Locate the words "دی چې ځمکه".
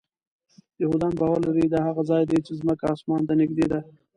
2.29-2.83